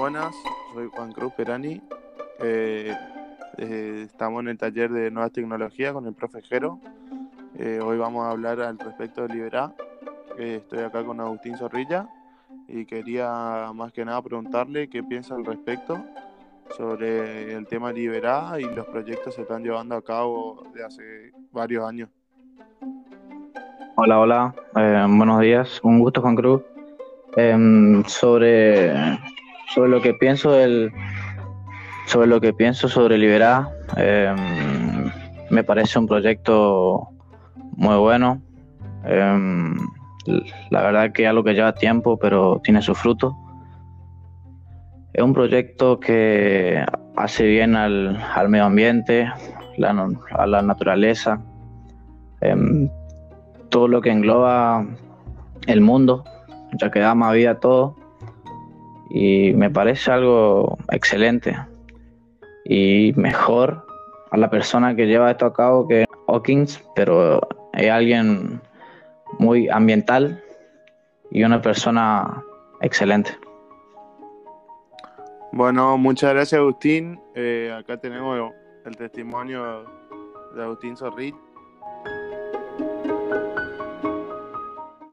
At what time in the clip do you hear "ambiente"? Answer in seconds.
48.64-49.30